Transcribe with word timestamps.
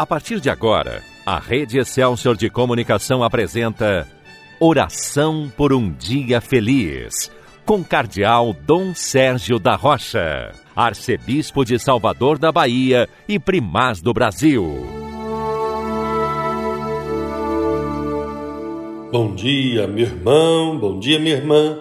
A 0.00 0.06
partir 0.06 0.40
de 0.40 0.48
agora, 0.48 1.02
a 1.26 1.38
Rede 1.38 1.78
Excelsior 1.78 2.34
de 2.34 2.48
Comunicação 2.48 3.22
apresenta 3.22 4.08
Oração 4.58 5.52
por 5.54 5.74
um 5.74 5.92
Dia 5.92 6.40
Feliz, 6.40 7.30
com 7.66 7.84
Cardeal 7.84 8.54
Dom 8.54 8.94
Sérgio 8.94 9.58
da 9.58 9.76
Rocha, 9.76 10.52
Arcebispo 10.74 11.66
de 11.66 11.78
Salvador 11.78 12.38
da 12.38 12.50
Bahia 12.50 13.10
e 13.28 13.38
Primaz 13.38 14.00
do 14.00 14.14
Brasil. 14.14 14.86
Bom 19.12 19.34
dia, 19.34 19.86
meu 19.86 20.06
irmão, 20.06 20.78
bom 20.78 20.98
dia, 20.98 21.18
minha 21.18 21.36
irmã. 21.36 21.78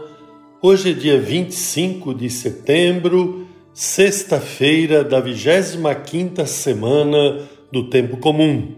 Hoje 0.61 0.91
é 0.91 0.93
dia 0.93 1.21
25 1.21 2.13
de 2.13 2.29
setembro, 2.29 3.47
sexta-feira 3.73 5.05
da 5.05 5.21
25ª 5.21 6.45
semana 6.45 7.47
do 7.71 7.89
tempo 7.89 8.17
comum. 8.17 8.75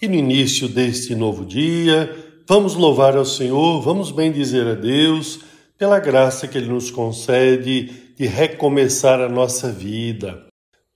E 0.00 0.08
no 0.08 0.14
início 0.14 0.68
deste 0.68 1.14
novo 1.14 1.44
dia, 1.44 2.14
vamos 2.48 2.74
louvar 2.74 3.16
ao 3.16 3.24
Senhor, 3.24 3.80
vamos 3.80 4.10
bendizer 4.10 4.66
a 4.66 4.74
Deus 4.74 5.40
pela 5.76 5.98
graça 5.98 6.48
que 6.48 6.58
Ele 6.58 6.68
nos 6.68 6.90
concede 6.90 7.90
de 8.16 8.26
recomeçar 8.26 9.20
a 9.20 9.28
nossa 9.28 9.70
vida. 9.70 10.46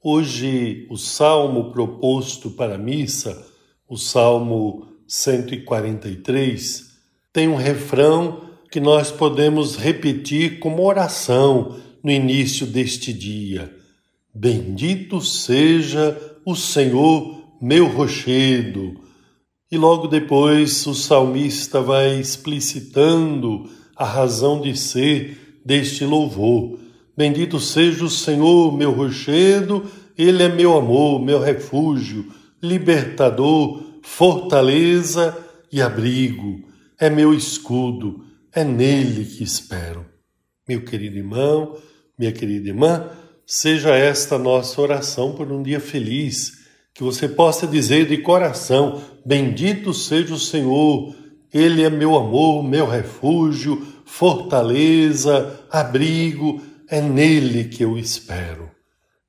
Hoje, 0.03 0.87
o 0.91 0.99
salmo 0.99 1.73
proposto 1.73 2.51
para 2.51 2.75
a 2.75 2.79
missa, 2.79 3.47
o 3.89 3.97
salmo 3.97 4.87
143, 5.07 6.93
tem 7.33 7.49
um 7.49 7.57
refrão 7.57 8.43
que 8.71 8.81
nós 8.81 9.11
podemos 9.11 9.77
repetir 9.77 10.59
como 10.59 10.85
oração 10.85 11.77
no 12.03 12.11
início 12.11 12.67
deste 12.67 13.13
dia. 13.13 13.75
Bendito 14.35 15.21
seja 15.21 16.34
o 16.45 16.55
Senhor, 16.55 17.57
meu 17.61 17.87
rochedo. 17.87 19.01
E 19.71 19.79
logo 19.79 20.07
depois 20.07 20.87
o 20.87 20.95
salmista 20.95 21.81
vai 21.81 22.21
explicitando 22.21 23.69
a 23.97 24.05
razão 24.05 24.61
de 24.61 24.77
ser 24.77 25.61
deste 25.65 26.05
louvor. 26.05 26.79
Bendito 27.17 27.59
seja 27.59 28.05
o 28.05 28.11
Senhor, 28.11 28.77
meu 28.77 28.91
rochedo, 28.91 29.85
ele 30.17 30.43
é 30.43 30.49
meu 30.49 30.77
amor, 30.77 31.21
meu 31.21 31.41
refúgio, 31.41 32.27
libertador, 32.63 33.83
fortaleza 34.03 35.37
e 35.73 35.81
abrigo. 35.81 36.61
É 37.01 37.09
meu 37.09 37.33
escudo, 37.33 38.25
é 38.53 38.63
nele 38.63 39.25
que 39.25 39.43
espero. 39.43 40.05
Meu 40.69 40.85
querido 40.85 41.17
irmão, 41.17 41.77
minha 42.19 42.33
querida 42.33 42.69
irmã, 42.69 43.09
seja 43.47 43.95
esta 43.95 44.39
nossa 44.39 44.81
oração 44.81 45.33
por 45.33 45.51
um 45.51 45.63
dia 45.63 45.81
feliz, 45.81 46.65
que 46.95 47.03
você 47.03 47.29
possa 47.29 47.67
dizer 47.67 48.07
de 48.07 48.19
coração: 48.19 49.03
Bendito 49.25 49.93
seja 49.93 50.35
o 50.35 50.39
Senhor, 50.39 51.15
Ele 51.53 51.83
é 51.83 51.91
meu 51.91 52.17
amor, 52.17 52.63
meu 52.63 52.87
refúgio, 52.87 53.87
fortaleza, 54.05 55.61
abrigo, 55.71 56.61
é 56.89 57.01
nele 57.01 57.65
que 57.65 57.83
eu 57.83 57.99
espero. 57.99 58.71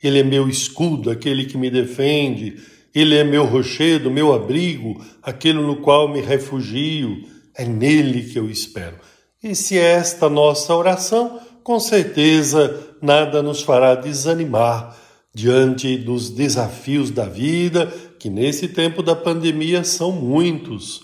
Ele 0.01 0.19
é 0.19 0.23
meu 0.23 0.47
escudo, 0.47 1.09
aquele 1.09 1.45
que 1.45 1.57
me 1.57 1.71
defende, 1.71 2.57
ele 2.95 3.15
é 3.15 3.25
meu 3.25 3.43
rochedo, 3.43 4.09
meu 4.09 4.33
abrigo, 4.33 5.03
aquele 5.21 5.59
no 5.59 5.77
qual 5.77 6.07
me 6.07 6.21
refugio, 6.21 7.23
é 7.53 7.65
nele 7.65 8.23
que 8.23 8.39
eu 8.39 8.49
espero. 8.49 8.95
E 9.43 9.53
se 9.53 9.77
é 9.77 9.93
esta 9.93 10.29
nossa 10.29 10.73
oração, 10.73 11.39
com 11.65 11.79
certeza 11.79 12.79
nada 13.01 13.41
nos 13.41 13.63
fará 13.63 13.95
desanimar 13.95 14.95
diante 15.33 15.97
dos 15.97 16.29
desafios 16.29 17.09
da 17.09 17.25
vida, 17.25 17.91
que 18.19 18.29
nesse 18.29 18.67
tempo 18.67 19.01
da 19.01 19.15
pandemia 19.15 19.83
são 19.83 20.11
muitos. 20.11 21.01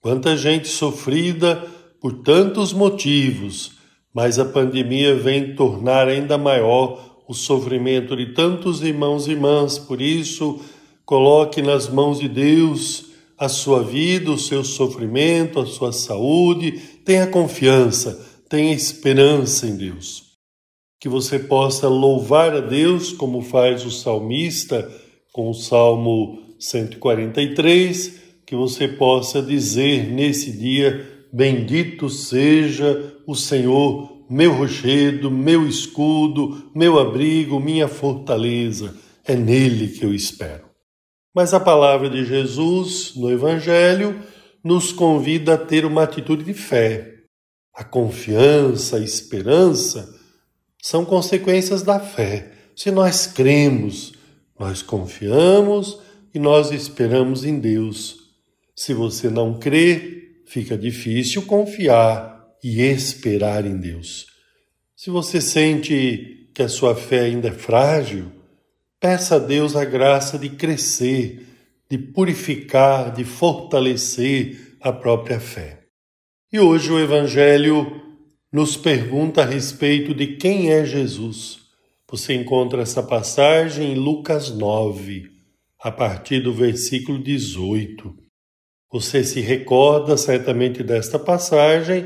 Quanta 0.00 0.38
gente 0.38 0.68
sofrida 0.68 1.62
por 2.00 2.22
tantos 2.22 2.72
motivos, 2.72 3.72
mas 4.12 4.38
a 4.38 4.44
pandemia 4.46 5.14
vem 5.14 5.54
tornar 5.54 6.08
ainda 6.08 6.38
maior 6.38 7.18
o 7.28 7.34
sofrimento 7.34 8.16
de 8.16 8.32
tantos 8.32 8.80
irmãos 8.80 9.28
e 9.28 9.32
irmãs. 9.32 9.78
Por 9.78 10.00
isso, 10.00 10.60
coloque 11.04 11.60
nas 11.60 11.90
mãos 11.90 12.18
de 12.18 12.28
Deus 12.28 13.04
a 13.36 13.50
sua 13.50 13.82
vida, 13.82 14.30
o 14.30 14.38
seu 14.38 14.64
sofrimento, 14.64 15.60
a 15.60 15.66
sua 15.66 15.92
saúde. 15.92 16.72
Tenha 17.04 17.26
confiança 17.26 18.29
tenha 18.50 18.74
esperança 18.74 19.64
em 19.64 19.76
Deus. 19.76 20.24
Que 21.00 21.08
você 21.08 21.38
possa 21.38 21.88
louvar 21.88 22.54
a 22.54 22.60
Deus 22.60 23.12
como 23.12 23.40
faz 23.40 23.86
o 23.86 23.90
salmista 23.90 24.90
com 25.32 25.48
o 25.48 25.54
Salmo 25.54 26.42
143, 26.58 28.20
que 28.44 28.54
você 28.54 28.86
possa 28.86 29.40
dizer 29.40 30.12
nesse 30.12 30.50
dia: 30.52 31.26
Bendito 31.32 32.10
seja 32.10 33.14
o 33.26 33.34
Senhor, 33.34 34.26
meu 34.28 34.52
rochedo, 34.52 35.30
meu 35.30 35.66
escudo, 35.66 36.70
meu 36.74 36.98
abrigo, 36.98 37.58
minha 37.58 37.88
fortaleza. 37.88 38.94
É 39.24 39.36
nele 39.36 39.88
que 39.88 40.04
eu 40.04 40.12
espero. 40.12 40.64
Mas 41.34 41.54
a 41.54 41.60
palavra 41.60 42.10
de 42.10 42.24
Jesus 42.24 43.12
no 43.14 43.30
Evangelho 43.30 44.20
nos 44.62 44.92
convida 44.92 45.54
a 45.54 45.58
ter 45.58 45.86
uma 45.86 46.02
atitude 46.02 46.42
de 46.42 46.52
fé 46.52 47.09
a 47.80 47.84
confiança, 47.84 48.98
a 48.98 49.00
esperança 49.00 50.14
são 50.82 51.02
consequências 51.02 51.80
da 51.80 51.98
fé. 51.98 52.52
Se 52.76 52.90
nós 52.90 53.26
cremos, 53.26 54.12
nós 54.58 54.82
confiamos 54.82 55.98
e 56.34 56.38
nós 56.38 56.72
esperamos 56.72 57.42
em 57.42 57.58
Deus. 57.58 58.16
Se 58.76 58.92
você 58.92 59.30
não 59.30 59.58
crê, 59.58 60.42
fica 60.46 60.76
difícil 60.76 61.46
confiar 61.46 62.54
e 62.62 62.82
esperar 62.82 63.64
em 63.64 63.78
Deus. 63.78 64.26
Se 64.94 65.08
você 65.08 65.40
sente 65.40 66.50
que 66.54 66.62
a 66.62 66.68
sua 66.68 66.94
fé 66.94 67.20
ainda 67.20 67.48
é 67.48 67.52
frágil, 67.52 68.30
peça 69.00 69.36
a 69.36 69.38
Deus 69.38 69.74
a 69.74 69.86
graça 69.86 70.38
de 70.38 70.50
crescer, 70.50 71.46
de 71.90 71.96
purificar, 71.96 73.10
de 73.10 73.24
fortalecer 73.24 74.76
a 74.82 74.92
própria 74.92 75.40
fé. 75.40 75.79
E 76.52 76.58
hoje 76.58 76.90
o 76.90 76.98
Evangelho 76.98 78.02
nos 78.52 78.76
pergunta 78.76 79.42
a 79.42 79.44
respeito 79.44 80.12
de 80.12 80.34
quem 80.34 80.72
é 80.72 80.84
Jesus. 80.84 81.60
Você 82.10 82.34
encontra 82.34 82.82
essa 82.82 83.04
passagem 83.04 83.92
em 83.92 83.94
Lucas 83.94 84.50
9, 84.50 85.30
a 85.80 85.92
partir 85.92 86.40
do 86.40 86.52
versículo 86.52 87.22
18. 87.22 88.12
Você 88.90 89.22
se 89.22 89.40
recorda 89.40 90.16
certamente 90.16 90.82
desta 90.82 91.20
passagem 91.20 92.04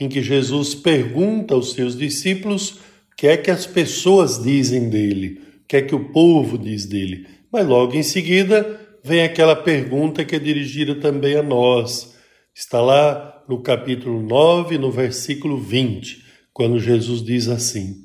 em 0.00 0.08
que 0.08 0.20
Jesus 0.20 0.74
pergunta 0.74 1.54
aos 1.54 1.72
seus 1.72 1.96
discípulos 1.96 2.70
o 3.12 3.16
que 3.16 3.28
é 3.28 3.36
que 3.36 3.52
as 3.52 3.66
pessoas 3.66 4.42
dizem 4.42 4.90
dele, 4.90 5.40
o 5.62 5.68
que 5.68 5.76
é 5.76 5.82
que 5.82 5.94
o 5.94 6.08
povo 6.08 6.58
diz 6.58 6.86
dele. 6.86 7.28
Mas 7.52 7.64
logo 7.64 7.94
em 7.94 8.02
seguida 8.02 8.80
vem 9.04 9.22
aquela 9.22 9.54
pergunta 9.54 10.24
que 10.24 10.34
é 10.34 10.40
dirigida 10.40 10.96
também 10.96 11.36
a 11.36 11.42
nós. 11.44 12.15
Está 12.58 12.80
lá 12.80 13.44
no 13.46 13.60
capítulo 13.60 14.22
9, 14.22 14.78
no 14.78 14.90
versículo 14.90 15.60
20, 15.60 16.24
quando 16.54 16.78
Jesus 16.80 17.22
diz 17.22 17.48
assim: 17.48 18.04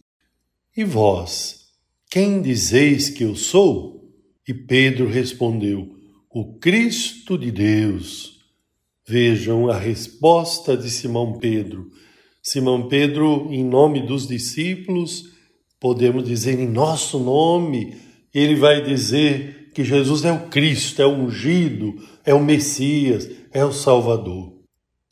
E 0.76 0.84
vós, 0.84 1.68
quem 2.10 2.42
dizeis 2.42 3.10
que 3.10 3.24
eu 3.24 3.34
sou? 3.34 4.12
E 4.46 4.54
Pedro 4.54 5.08
respondeu: 5.08 5.96
O 6.30 6.60
Cristo 6.60 7.38
de 7.38 7.50
Deus. 7.50 8.42
Vejam 9.08 9.70
a 9.70 9.80
resposta 9.80 10.76
de 10.76 10.90
Simão 10.90 11.40
Pedro. 11.40 11.90
Simão 12.44 12.90
Pedro, 12.90 13.48
em 13.54 13.64
nome 13.64 14.06
dos 14.06 14.28
discípulos, 14.28 15.32
podemos 15.80 16.26
dizer 16.26 16.60
em 16.60 16.68
nosso 16.68 17.18
nome, 17.20 17.96
ele 18.34 18.56
vai 18.56 18.84
dizer 18.84 19.61
que 19.74 19.84
Jesus 19.84 20.26
é 20.26 20.32
o 20.32 20.48
Cristo, 20.48 21.02
é 21.02 21.06
o 21.06 21.14
ungido, 21.14 21.96
é 22.26 22.34
o 22.34 22.44
Messias, 22.44 23.30
é 23.52 23.64
o 23.64 23.72
Salvador 23.72 24.62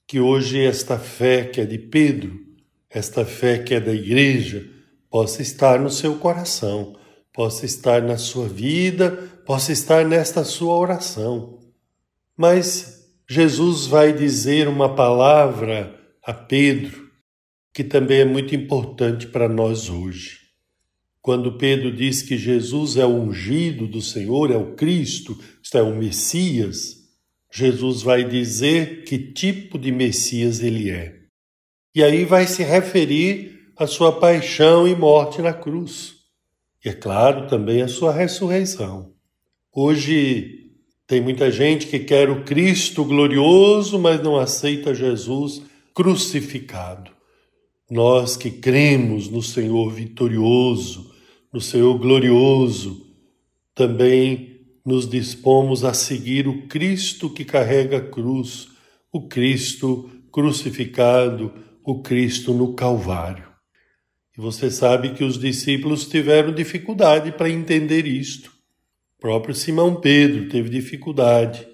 que 0.10 0.20
hoje 0.20 0.60
esta 0.66 0.98
fé 0.98 1.44
que 1.44 1.62
é 1.62 1.66
de 1.68 1.78
Pedro, 1.78 2.36
esta 2.90 3.24
fé 3.24 3.60
que 3.60 3.76
é 3.76 3.80
da 3.80 3.94
igreja, 3.94 4.68
possa 5.08 5.44
estar 5.44 5.80
no 5.80 5.92
seu 5.92 6.16
coração, 6.16 6.98
possa 7.32 7.64
estar 7.68 8.02
na 8.02 8.18
sua 8.18 8.48
vida, 8.50 9.12
possa 9.46 9.72
estar 9.72 10.04
nesta 10.04 10.44
sua 10.44 10.74
oração. 10.76 11.60
Mas 12.36 13.08
Jesus 13.30 13.86
vai 13.86 14.12
dizer 14.12 14.68
uma 14.68 14.96
palavra 14.96 15.96
a 16.24 16.34
Pedro 16.34 17.08
que 17.72 17.84
também 17.84 18.22
é 18.22 18.26
muito 18.26 18.56
importante 18.56 19.28
para 19.28 19.48
nós 19.48 19.92
hoje. 19.92 20.39
Quando 21.22 21.58
Pedro 21.58 21.92
diz 21.92 22.22
que 22.22 22.38
Jesus 22.38 22.98
é 22.98 23.06
o 23.06 23.10
ungido 23.10 23.88
do 23.88 24.02
Senhor, 24.02 24.52
é 24.52 24.58
o 24.58 24.74
Cristo, 24.76 25.38
isto 25.62 25.78
é, 25.78 25.82
o 25.82 25.96
Messias, 25.96 26.98
Jesus 27.52 28.02
vai 28.02 28.24
dizer 28.24 29.04
que 29.04 29.18
tipo 29.18 29.78
de 29.78 29.92
Messias 29.92 30.62
ele 30.62 30.90
é. 30.90 31.20
E 31.94 32.04
aí 32.04 32.24
vai 32.24 32.48
se 32.48 32.64
referir 32.64 33.72
à 33.78 33.86
sua 33.86 34.20
paixão 34.20 34.88
e 34.88 34.96
morte 34.96 35.42
na 35.42 35.54
cruz. 35.54 36.16
E 36.86 36.90
é 36.90 36.94
claro 36.94 37.48
também 37.48 37.82
a 37.82 37.88
sua 37.88 38.14
ressurreição. 38.14 39.14
Hoje 39.74 40.56
Tem 41.10 41.20
muita 41.20 41.50
gente 41.50 41.88
que 41.88 41.98
quer 41.98 42.30
o 42.30 42.44
Cristo 42.44 43.04
glorioso, 43.04 43.98
mas 43.98 44.22
não 44.22 44.38
aceita 44.38 44.94
Jesus 44.94 45.64
crucificado. 45.92 47.10
Nós 47.90 48.38
que 48.38 48.52
cremos 48.52 49.30
no 49.30 49.42
Senhor 49.42 49.92
vitorioso, 49.92 51.12
no 51.52 51.60
Senhor 51.60 51.98
glorioso, 51.98 53.08
também 53.74 54.62
nos 54.86 55.10
dispomos 55.10 55.84
a 55.84 55.94
seguir 55.94 56.48
o 56.48 56.68
Cristo 56.68 57.30
que 57.30 57.44
carrega 57.44 57.98
a 57.98 58.02
cruz, 58.02 58.68
o 59.12 59.28
Cristo 59.28 60.10
crucificado, 60.32 61.52
o 61.84 62.02
Cristo 62.02 62.54
no 62.54 62.74
Calvário. 62.74 63.48
E 64.38 64.42
você 64.42 64.70
sabe 64.70 65.14
que 65.14 65.24
os 65.24 65.40
discípulos 65.40 66.08
tiveram 66.08 66.54
dificuldade 66.54 67.32
para 67.32 67.50
entender 67.50 68.06
isto. 68.06 68.52
O 69.18 69.22
próprio 69.22 69.56
Simão 69.56 69.96
Pedro 70.00 70.48
teve 70.48 70.70
dificuldade. 70.70 71.68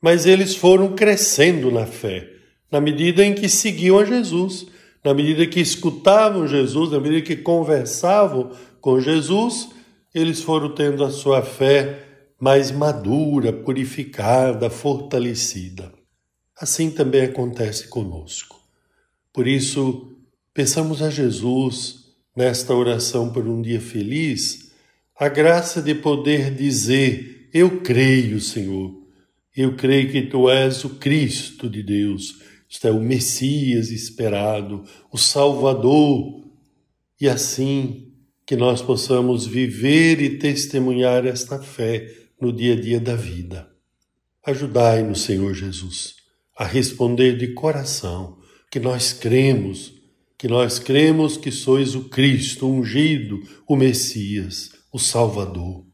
Mas 0.00 0.26
eles 0.26 0.56
foram 0.56 0.94
crescendo 0.94 1.70
na 1.70 1.86
fé, 1.86 2.28
na 2.72 2.80
medida 2.80 3.24
em 3.24 3.34
que 3.34 3.48
seguiam 3.48 3.98
a 3.98 4.04
Jesus, 4.04 4.66
na 5.06 5.14
medida 5.14 5.46
que 5.46 5.60
escutavam 5.60 6.48
Jesus, 6.48 6.90
na 6.90 6.98
medida 6.98 7.22
que 7.22 7.36
conversavam 7.36 8.50
com 8.80 9.00
Jesus, 9.00 9.68
eles 10.12 10.42
foram 10.42 10.74
tendo 10.74 11.04
a 11.04 11.10
sua 11.10 11.42
fé 11.42 12.02
mais 12.40 12.72
madura, 12.72 13.52
purificada, 13.52 14.68
fortalecida. 14.68 15.92
Assim 16.58 16.90
também 16.90 17.22
acontece 17.22 17.86
conosco. 17.86 18.60
Por 19.32 19.46
isso, 19.46 20.12
peçamos 20.52 21.00
a 21.00 21.08
Jesus, 21.08 22.06
nesta 22.36 22.74
oração 22.74 23.32
por 23.32 23.46
um 23.46 23.62
dia 23.62 23.80
feliz, 23.80 24.72
a 25.16 25.28
graça 25.28 25.80
de 25.80 25.94
poder 25.94 26.52
dizer: 26.52 27.48
Eu 27.54 27.80
creio, 27.80 28.40
Senhor, 28.40 28.92
eu 29.56 29.76
creio 29.76 30.10
que 30.10 30.22
Tu 30.22 30.50
és 30.50 30.84
o 30.84 30.96
Cristo 30.96 31.70
de 31.70 31.84
Deus, 31.84 32.42
isto 32.68 32.86
é, 32.86 32.90
o 32.90 33.00
Messias 33.00 33.90
esperado, 33.90 34.84
o 35.12 35.18
Salvador, 35.18 36.44
e 37.20 37.28
assim 37.28 38.12
que 38.44 38.56
nós 38.56 38.82
possamos 38.82 39.46
viver 39.46 40.20
e 40.20 40.38
testemunhar 40.38 41.26
esta 41.26 41.60
fé 41.60 42.12
no 42.40 42.52
dia 42.52 42.74
a 42.74 42.80
dia 42.80 43.00
da 43.00 43.16
vida. 43.16 43.68
Ajudai-nos, 44.44 45.22
Senhor 45.22 45.52
Jesus, 45.54 46.16
a 46.56 46.64
responder 46.64 47.36
de 47.36 47.48
coração 47.48 48.38
que 48.70 48.78
nós 48.78 49.12
cremos, 49.12 49.92
que 50.38 50.46
nós 50.46 50.78
cremos 50.78 51.36
que 51.36 51.50
sois 51.50 51.94
o 51.94 52.08
Cristo 52.08 52.68
ungido, 52.68 53.42
o 53.66 53.74
Messias 53.74 54.76
o 54.96 54.98
Salvador. 54.98 55.84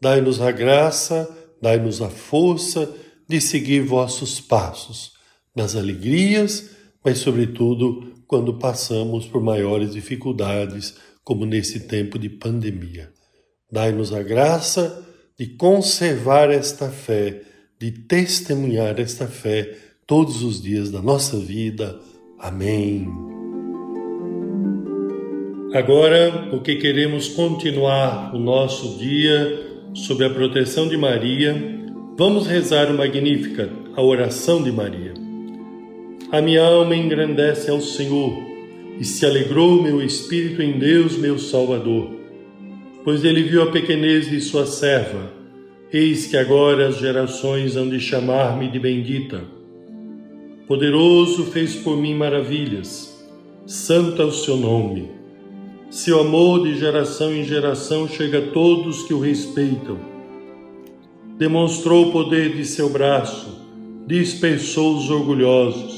Dai-nos 0.00 0.40
a 0.40 0.50
graça, 0.50 1.28
dai-nos 1.62 2.02
a 2.02 2.10
força 2.10 2.92
de 3.28 3.40
seguir 3.40 3.82
vossos 3.82 4.40
passos, 4.40 5.12
nas 5.58 5.76
alegrias, 5.76 6.70
mas, 7.04 7.18
sobretudo, 7.18 8.14
quando 8.26 8.54
passamos 8.54 9.26
por 9.26 9.42
maiores 9.42 9.92
dificuldades, 9.92 10.94
como 11.24 11.44
nesse 11.44 11.80
tempo 11.80 12.18
de 12.18 12.30
pandemia. 12.30 13.10
Dai-nos 13.70 14.14
a 14.14 14.22
graça 14.22 15.04
de 15.38 15.46
conservar 15.46 16.50
esta 16.50 16.88
fé, 16.88 17.42
de 17.78 17.90
testemunhar 17.90 18.98
esta 18.98 19.26
fé 19.26 19.76
todos 20.06 20.42
os 20.42 20.62
dias 20.62 20.90
da 20.90 21.02
nossa 21.02 21.38
vida. 21.38 22.00
Amém. 22.38 23.06
Agora, 25.74 26.48
porque 26.50 26.76
queremos 26.76 27.28
continuar 27.28 28.34
o 28.34 28.38
nosso 28.38 28.96
dia 28.96 29.66
sob 29.94 30.24
a 30.24 30.30
proteção 30.30 30.88
de 30.88 30.96
Maria, 30.96 31.54
vamos 32.16 32.46
rezar 32.46 32.90
o 32.90 32.96
Magnífica, 32.96 33.70
a 33.94 34.02
oração 34.02 34.62
de 34.62 34.72
Maria. 34.72 35.27
A 36.30 36.42
minha 36.42 36.62
alma 36.62 36.94
engrandece 36.94 37.70
ao 37.70 37.80
Senhor 37.80 38.36
e 39.00 39.04
se 39.04 39.24
alegrou 39.24 39.82
meu 39.82 40.02
espírito 40.02 40.60
em 40.60 40.78
Deus, 40.78 41.16
meu 41.16 41.38
Salvador, 41.38 42.10
pois 43.02 43.24
ele 43.24 43.44
viu 43.44 43.62
a 43.62 43.70
pequenez 43.70 44.28
de 44.28 44.38
sua 44.42 44.66
serva. 44.66 45.32
Eis 45.90 46.26
que 46.26 46.36
agora 46.36 46.88
as 46.88 46.98
gerações 46.98 47.76
hão 47.76 47.88
de 47.88 47.98
chamar-me 47.98 48.68
de 48.68 48.78
bendita. 48.78 49.42
Poderoso 50.66 51.44
fez 51.46 51.76
por 51.76 51.96
mim 51.96 52.14
maravilhas, 52.14 53.26
santo 53.64 54.20
é 54.20 54.24
o 54.26 54.30
seu 54.30 54.58
nome. 54.58 55.10
Seu 55.88 56.20
amor 56.20 56.62
de 56.62 56.78
geração 56.78 57.34
em 57.34 57.42
geração 57.42 58.06
chega 58.06 58.40
a 58.40 58.50
todos 58.50 59.02
que 59.04 59.14
o 59.14 59.18
respeitam. 59.18 59.98
Demonstrou 61.38 62.08
o 62.08 62.12
poder 62.12 62.54
de 62.54 62.66
seu 62.66 62.90
braço, 62.90 63.66
dispersou 64.06 64.98
os 64.98 65.08
orgulhosos, 65.08 65.97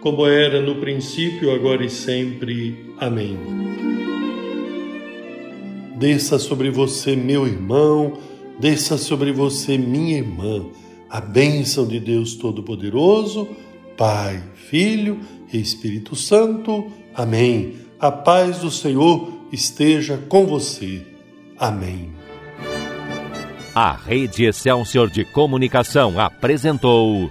como 0.00 0.26
era 0.26 0.60
no 0.60 0.76
princípio, 0.76 1.52
agora 1.52 1.84
e 1.84 1.90
sempre. 1.90 2.92
Amém. 2.98 3.36
Desça 5.96 6.38
sobre 6.38 6.70
você, 6.70 7.16
meu 7.16 7.46
irmão, 7.46 8.18
desça 8.60 8.98
sobre 8.98 9.32
você, 9.32 9.78
minha 9.78 10.18
irmã, 10.18 10.66
a 11.08 11.20
bênção 11.20 11.86
de 11.86 11.98
Deus 11.98 12.34
Todo-Poderoso, 12.34 13.48
Pai, 13.96 14.42
Filho 14.54 15.18
e 15.52 15.58
Espírito 15.58 16.14
Santo. 16.14 16.92
Amém. 17.14 17.76
A 17.98 18.12
paz 18.12 18.58
do 18.58 18.70
Senhor 18.70 19.32
esteja 19.50 20.18
com 20.28 20.46
você. 20.46 21.02
Amém. 21.58 22.10
A 23.74 23.92
Rede 23.92 24.44
Excelsior 24.44 25.10
de 25.10 25.24
Comunicação 25.24 26.18
apresentou 26.20 27.30